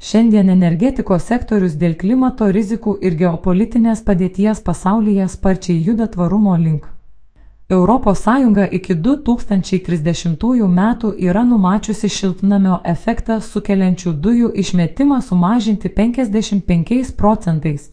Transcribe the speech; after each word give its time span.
Šiandien 0.00 0.48
energetikos 0.48 1.26
sektorius 1.28 1.74
dėl 1.80 1.92
klimato 2.00 2.46
rizikų 2.56 2.94
ir 3.04 3.18
geopolitinės 3.20 4.00
padėties 4.06 4.62
pasaulyje 4.64 5.26
sparčiai 5.28 5.82
juda 5.88 6.06
tvarumo 6.14 6.54
link. 6.56 6.86
ES 7.70 8.24
iki 8.78 8.94
2030 8.94 10.68
metų 10.78 11.12
yra 11.28 11.44
numačiusi 11.44 12.08
šiltnamio 12.08 12.80
efektą 12.84 13.40
sukeliančių 13.40 14.12
dujų 14.24 14.50
išmetimą 14.64 15.20
sumažinti 15.20 15.88
55 15.88 17.12
procentais, 17.16 17.90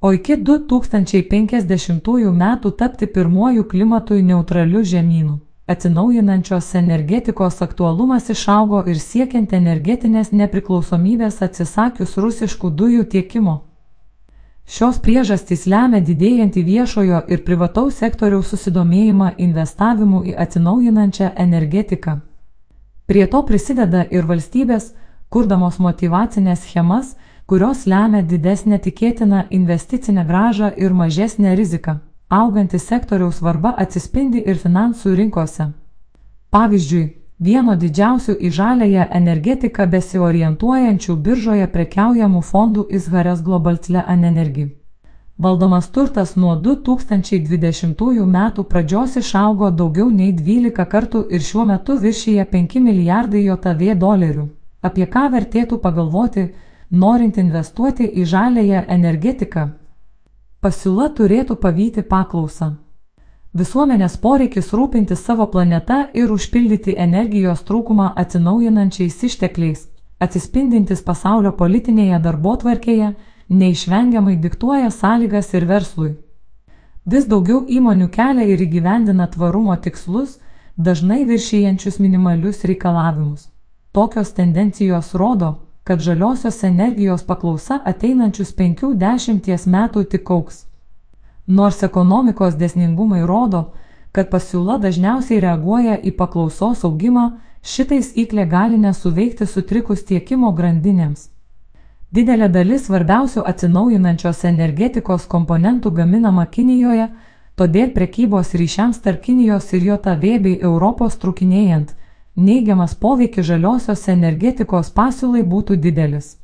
o 0.00 0.12
iki 0.12 0.36
2050 0.36 2.32
metų 2.42 2.70
tapti 2.70 3.06
pirmuoju 3.06 3.64
klimatui 3.64 4.22
neutraliu 4.22 4.82
žemynu. 4.82 5.38
Atsinaujinančios 5.72 6.74
energetikos 6.74 7.62
aktualumas 7.62 8.26
išaugo 8.30 8.82
ir 8.92 8.98
siekiant 9.00 9.52
energetinės 9.56 10.32
nepriklausomybės 10.40 11.38
atsisakius 11.46 12.18
rusiškų 12.24 12.70
dujų 12.80 13.04
tiekimo. 13.14 13.54
Šios 14.74 14.98
priežastys 15.06 15.64
lemia 15.72 16.02
didėjantį 16.10 16.64
viešojo 16.68 17.22
ir 17.32 17.44
privataus 17.48 18.02
sektoriaus 18.04 18.52
susidomėjimą 18.52 19.30
investavimu 19.46 20.22
į 20.34 20.36
atsinaujinančią 20.44 21.32
energetiką. 21.46 22.18
Prie 23.08 23.26
to 23.32 23.42
prisideda 23.48 24.04
ir 24.10 24.28
valstybės, 24.28 24.92
kurdamos 25.32 25.80
motivacinės 25.80 26.68
schemas, 26.68 27.16
kurios 27.48 27.88
lemia 27.88 28.20
didesnę 28.22 28.78
tikėtiną 28.78 29.46
investicinę 29.50 30.28
gražą 30.28 30.74
ir 30.76 30.92
mažesnę 30.92 31.56
riziką 31.56 32.00
auganti 32.32 32.78
sektoriaus 32.78 33.38
svarba 33.40 33.74
atsispindi 33.84 34.42
ir 34.50 34.56
finansų 34.60 35.14
rinkose. 35.18 35.66
Pavyzdžiui, 36.56 37.02
vieno 37.48 37.74
didžiausių 37.82 38.36
į 38.46 38.50
žalėją 38.58 39.08
energetiką 39.18 39.86
besiorientuojančių 39.94 41.16
biržoje 41.26 41.66
prekiaujamų 41.74 42.42
fondų 42.52 42.86
Izharės 42.98 43.42
Globaltle 43.48 44.04
Energy. 44.14 44.64
Valdomas 45.38 45.90
turtas 45.90 46.36
nuo 46.36 46.54
2020 46.64 48.26
metų 48.36 48.64
pradžios 48.72 49.16
išaugo 49.20 49.70
daugiau 49.70 50.08
nei 50.10 50.32
12 50.32 50.88
kartų 50.94 51.24
ir 51.30 51.44
šiuo 51.50 51.64
metu 51.66 51.98
viršyje 52.06 52.48
5 52.52 52.80
milijardai 52.88 53.44
JAV 53.44 53.86
dolerių. 54.06 54.48
Apie 54.82 55.06
ką 55.06 55.28
vertėtų 55.36 55.78
pagalvoti, 55.84 56.48
norint 56.90 57.36
investuoti 57.38 58.08
į 58.08 58.24
žalėją 58.34 58.84
energetiką? 58.88 59.68
Pasiūla 60.62 61.08
turėtų 61.18 61.56
pavyti 61.58 62.04
paklausą. 62.06 62.66
Visuomenės 63.58 64.12
poreikis 64.22 64.68
rūpinti 64.78 65.16
savo 65.18 65.48
planeta 65.50 65.96
ir 66.14 66.30
užpildyti 66.30 66.92
energijos 67.04 67.64
trūkumą 67.66 68.12
atsinaujinančiais 68.22 69.16
ištekliais, 69.26 69.80
atsispindintis 70.22 71.02
pasaulio 71.08 71.50
politinėje 71.58 72.20
darbotvarkėje, 72.28 73.08
neišvengiamai 73.62 74.36
diktuoja 74.44 74.92
sąlygas 74.94 75.50
ir 75.58 75.66
verslui. 75.72 76.12
Vis 77.10 77.26
daugiau 77.26 77.64
įmonių 77.66 78.06
kelia 78.14 78.46
ir 78.54 78.62
įgyvendina 78.62 79.26
tvarumo 79.34 79.74
tikslus, 79.82 80.38
dažnai 80.78 81.24
viršijančius 81.32 81.98
minimalius 81.98 82.62
reikalavimus. 82.70 83.48
Tokios 83.90 84.30
tendencijos 84.38 85.10
rodo, 85.18 85.56
kad 85.84 86.00
žaliosios 86.00 86.62
energijos 86.64 87.24
paklausa 87.26 87.80
ateinančius 87.84 88.54
50 88.56 89.66
metų 89.66 90.04
tik 90.04 90.30
auks. 90.30 90.66
Nors 91.46 91.82
ekonomikos 91.82 92.54
desningumai 92.54 93.22
rodo, 93.26 93.72
kad 94.12 94.30
pasiūla 94.30 94.78
dažniausiai 94.78 95.40
reaguoja 95.40 95.96
į 95.98 96.12
paklausos 96.16 96.84
augimą, 96.84 97.32
šitais 97.62 98.12
įklė 98.14 98.46
gali 98.48 98.78
nesuveikti 98.78 99.46
sutrikus 99.46 100.04
tiekimo 100.04 100.52
grandinėms. 100.52 101.28
Didelė 102.12 102.48
dalis 102.52 102.86
svarbiausių 102.86 103.42
atsinaujinančios 103.48 104.44
energetikos 104.44 105.24
komponentų 105.26 105.90
gaminama 105.96 106.44
Kinijoje, 106.46 107.08
todėl 107.56 107.90
prekybos 107.96 108.52
ryšiams 108.54 109.00
tarp 109.00 109.22
Kinijos 109.24 109.72
ir 109.72 109.88
JAV 109.88 110.20
bei 110.20 110.58
Europos 110.60 111.16
trukinėjant 111.16 111.96
neigiamas 112.36 112.94
poveikis 112.94 113.46
žaliosios 113.46 114.06
energetikos 114.08 114.90
pasiūlai 114.96 115.42
būtų 115.42 115.76
didelis. 115.76 116.36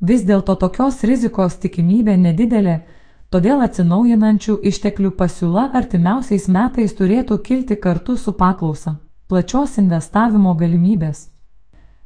Vis 0.00 0.24
dėlto 0.26 0.56
tokios 0.58 1.02
rizikos 1.06 1.54
tikimybė 1.62 2.16
nedidelė, 2.18 2.80
todėl 3.30 3.62
atsinaujinančių 3.62 4.58
išteklių 4.70 5.12
pasiūla 5.20 5.70
artimiausiais 5.72 6.48
metais 6.48 6.94
turėtų 6.98 7.38
kilti 7.38 7.76
kartu 7.76 8.16
su 8.16 8.32
paklausa. 8.32 8.98
Plačios 9.28 9.78
investavimo 9.78 10.54
galimybės. 10.54 11.28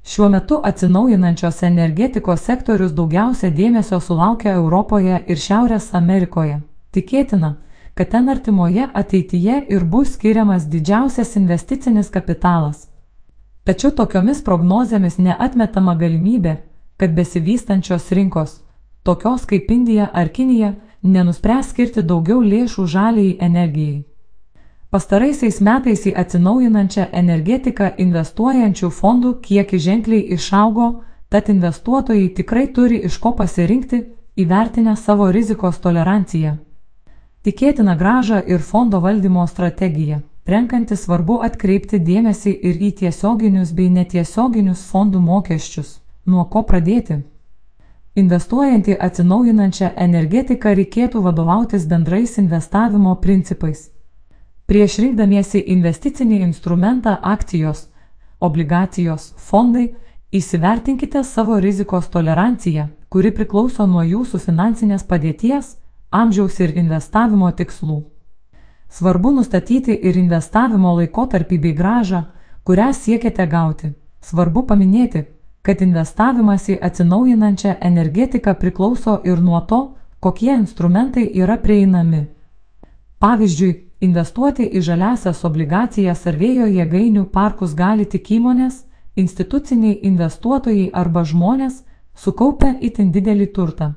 Šiuo 0.04 0.28
metu 0.28 0.60
atsinaujinančios 0.64 1.62
energetikos 1.66 2.44
sektorius 2.46 2.92
daugiausia 2.92 3.50
dėmesio 3.50 3.98
sulaukia 4.00 4.52
Europoje 4.52 5.18
ir 5.26 5.36
Šiaurės 5.36 5.90
Amerikoje. 5.92 6.60
Tikėtina, 6.92 7.56
kad 7.94 8.12
ten 8.12 8.28
artimoje 8.28 8.86
ateityje 8.94 9.64
ir 9.68 9.84
bus 9.84 10.14
skiriamas 10.14 10.68
didžiausias 10.70 11.34
investicinis 11.36 12.12
kapitalas. 12.14 12.86
Tačiau 13.68 13.90
tokiomis 13.92 14.38
prognozėmis 14.40 15.18
neatmetama 15.20 15.92
galimybė, 16.00 16.54
kad 16.96 17.12
besivystančios 17.12 18.06
rinkos, 18.16 18.54
tokios 19.04 19.42
kaip 19.50 19.68
Indija 19.74 20.06
ar 20.20 20.30
Kinija, 20.32 20.70
nenuspręs 21.02 21.74
skirti 21.74 22.00
daugiau 22.00 22.40
lėšų 22.40 22.86
žaliai 22.94 23.34
energijai. 23.44 24.06
Pastaraisiais 24.88 25.60
metais 25.60 26.06
į 26.08 26.14
atsinaujinančią 26.22 27.10
energetiką 27.20 27.90
investuojančių 28.06 28.88
fondų 29.00 29.34
kiekis 29.44 29.84
ženkliai 29.84 30.24
išaugo, 30.38 30.88
tad 31.28 31.52
investuotojai 31.52 32.30
tikrai 32.40 32.64
turi 32.72 33.02
iš 33.04 33.20
ko 33.20 33.34
pasirinkti, 33.36 34.00
įvertinę 34.40 34.96
savo 34.96 35.28
rizikos 35.28 35.76
toleranciją. 35.84 36.56
Tikėtina 37.44 38.00
gražą 38.00 38.40
ir 38.48 38.64
fondo 38.64 39.04
valdymo 39.04 39.44
strategiją. 39.46 40.22
Renkantis 40.48 41.02
svarbu 41.04 41.42
atkreipti 41.44 41.98
dėmesį 42.00 42.54
ir 42.70 42.78
į 42.80 42.88
tiesioginius 43.02 43.74
bei 43.76 43.90
netiesioginius 43.92 44.86
fondų 44.88 45.20
mokesčius. 45.20 45.98
Nuo 46.24 46.46
ko 46.48 46.62
pradėti? 46.70 47.18
Investuojant 48.16 48.88
į 48.88 48.96
atsinaujinančią 49.08 49.92
energetiką 50.06 50.72
reikėtų 50.80 51.20
vadovautis 51.28 51.84
bendrais 51.92 52.38
investavimo 52.40 53.14
principais. 53.20 53.90
Prieš 54.64 54.98
rinkdamiesi 55.04 55.60
investicinį 55.76 56.40
instrumentą 56.48 57.18
akcijos, 57.36 57.86
obligacijos, 58.40 59.34
fondai, 59.36 59.90
įsivertinkite 60.32 61.24
savo 61.24 61.60
rizikos 61.60 62.08
toleranciją, 62.08 62.88
kuri 63.12 63.36
priklauso 63.36 63.84
nuo 63.86 64.00
jūsų 64.16 64.40
finansinės 64.48 65.04
padėties, 65.04 65.74
amžiaus 66.08 66.56
ir 66.64 66.72
investavimo 66.80 67.52
tikslų. 67.52 68.06
Svarbu 68.88 69.32
nustatyti 69.36 69.92
ir 69.92 70.16
investavimo 70.16 70.94
laikotarpį 70.96 71.58
bei 71.64 71.74
gražą, 71.76 72.22
kurią 72.64 72.92
siekiate 72.92 73.46
gauti. 73.46 73.92
Svarbu 74.20 74.64
paminėti, 74.70 75.24
kad 75.62 75.82
investavimas 75.84 76.68
į 76.72 76.78
atsinaujinančią 76.88 77.76
energetiką 77.90 78.54
priklauso 78.54 79.20
ir 79.24 79.42
nuo 79.44 79.60
to, 79.60 79.80
kokie 80.20 80.54
instrumentai 80.54 81.28
yra 81.42 81.58
prieinami. 81.60 82.24
Pavyzdžiui, 83.20 83.76
investuoti 84.00 84.66
į 84.78 84.82
žaliasias 84.88 85.44
obligacijas 85.44 86.26
ar 86.26 86.38
vėjo 86.40 86.66
jėgainių 86.72 87.24
parkus 87.34 87.74
gali 87.74 88.06
tik 88.06 88.30
įmonės, 88.38 88.84
instituciniai 89.16 89.98
investuotojai 90.10 90.90
arba 90.92 91.24
žmonės, 91.24 91.82
sukaupę 92.14 92.76
itin 92.80 93.12
didelį 93.12 93.52
turtą. 93.54 93.92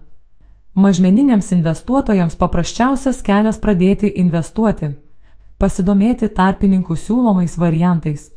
Mažmeniniams 0.74 1.52
investuotojams 1.52 2.38
paprasčiausias 2.40 3.18
kelias 3.28 3.58
pradėti 3.60 4.08
investuoti- 4.22 4.88
pasidomėti 5.60 6.30
tarpininkų 6.38 6.96
siūlomais 6.96 7.58
variantais. 7.60 8.30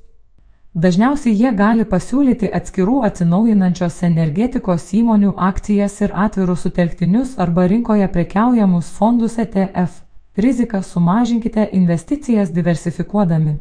Dažniausiai 0.74 1.34
jie 1.38 1.52
gali 1.54 1.84
pasiūlyti 1.84 2.50
atskirų 2.58 3.04
atsinaujinančios 3.06 4.02
energetikos 4.02 4.88
įmonių 4.92 5.34
akcijas 5.36 6.00
ir 6.00 6.10
atvirus 6.24 6.66
sutelktinius 6.66 7.38
arba 7.38 7.68
rinkoje 7.70 8.08
prekiaujamus 8.08 8.90
fondus 8.98 9.38
ETF. 9.38 10.02
Riziką 10.36 10.82
sumažinkite 10.82 11.68
investicijas 11.72 12.50
diversifikuodami. 12.50 13.60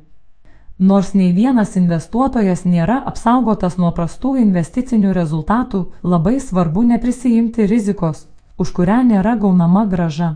Nors 0.79 1.13
nei 1.13 1.31
vienas 1.31 1.75
investuotojas 1.75 2.65
nėra 2.65 3.03
apsaugotas 3.05 3.77
nuo 3.77 3.91
prastų 3.91 4.35
investicinių 4.41 5.13
rezultatų, 5.13 5.85
labai 6.03 6.39
svarbu 6.39 6.81
neprisijimti 6.83 7.67
rizikos, 7.67 8.32
už 8.57 8.71
kurią 8.77 9.01
nėra 9.07 9.35
gaunama 9.39 9.85
graža. 9.85 10.35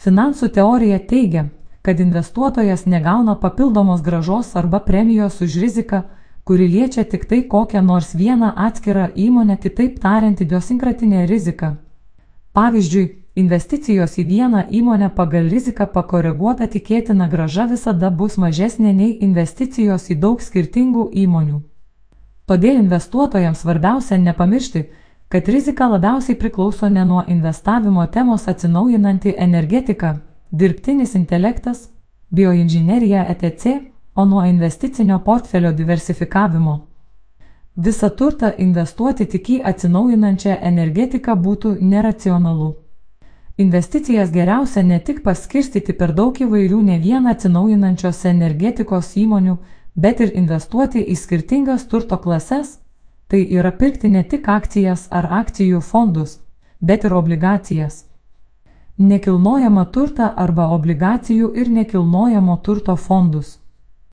Finansų 0.00 0.48
teorija 0.56 0.98
teigia, 0.98 1.48
kad 1.82 2.00
investuotojas 2.00 2.86
negauna 2.86 3.34
papildomos 3.34 4.02
gražos 4.02 4.56
arba 4.56 4.80
premijos 4.80 5.40
už 5.40 5.56
riziką, 5.60 6.02
kuri 6.44 6.68
liečia 6.68 7.04
tik 7.04 7.24
tai 7.24 7.42
kokią 7.42 7.82
nors 7.82 8.14
vieną 8.14 8.52
atskirą 8.56 9.08
įmonę, 9.14 9.56
kitaip 9.56 10.00
tariant, 10.00 10.40
idiosinkratinė 10.40 11.26
rizika. 11.26 11.76
Pavyzdžiui, 12.52 13.04
investicijos 13.36 14.16
į 14.18 14.24
vieną 14.26 14.64
įmonę 14.70 15.10
pagal 15.14 15.48
riziką 15.52 15.86
pakoreguota 15.86 16.66
tikėtina 16.66 17.28
graža 17.30 17.66
visada 17.70 18.10
bus 18.10 18.36
mažesnė 18.36 18.92
nei 18.92 19.12
investicijos 19.26 20.10
į 20.10 20.18
daug 20.24 20.42
skirtingų 20.42 21.10
įmonių. 21.24 21.60
Todėl 22.50 22.80
investuotojams 22.82 23.60
svarbiausia 23.62 24.18
nepamiršti, 24.18 24.88
kad 25.30 25.48
rizika 25.48 25.86
labiausiai 25.88 26.38
priklauso 26.38 26.88
ne 26.88 27.04
nuo 27.04 27.22
investavimo 27.28 28.06
temos 28.06 28.48
atsinaujinanti 28.48 29.34
energetika, 29.38 30.16
dirbtinis 30.50 31.14
intelektas, 31.14 31.88
bioinžinerija 32.30 33.26
etc., 33.28 33.78
o 34.14 34.24
nuo 34.24 34.44
investicinio 34.44 35.18
portfelio 35.18 35.72
diversifikavimo. 35.72 36.86
Visą 37.76 38.10
turtą 38.10 38.50
investuoti 38.58 39.26
tik 39.26 39.50
į 39.50 39.60
atsinaujinančią 39.70 40.56
energetiką 40.72 41.36
būtų 41.46 41.76
neracionalu. 41.80 42.74
Investicijas 43.56 44.32
geriausia 44.34 44.82
ne 44.82 44.98
tik 44.98 45.22
paskirstyti 45.22 45.92
per 45.92 46.12
daug 46.12 46.42
įvairių 46.42 46.82
ne 46.82 46.98
vien 46.98 47.30
atsinaujinančios 47.30 48.24
energetikos 48.24 49.14
įmonių, 49.16 49.56
bet 49.94 50.20
ir 50.20 50.34
investuoti 50.34 51.06
į 51.06 51.16
skirtingas 51.16 51.86
turto 51.86 52.18
klases, 52.18 52.79
tai 53.30 53.46
yra 53.58 53.70
pirkti 53.70 54.08
ne 54.10 54.22
tik 54.26 54.48
akcijas 54.50 55.06
ar 55.14 55.28
akcijų 55.40 55.80
fondus, 55.80 56.40
bet 56.82 57.04
ir 57.06 57.14
obligacijas. 57.14 58.04
Nekilnojama 58.98 59.84
turta 59.94 60.32
arba 60.44 60.66
obligacijų 60.74 61.52
ir 61.54 61.70
nekilnojamo 61.70 62.56
turto 62.66 62.96
fondus. 62.96 63.59